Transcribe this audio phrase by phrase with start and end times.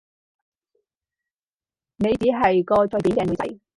[1.97, 3.59] 你只係個隨便嘅女仔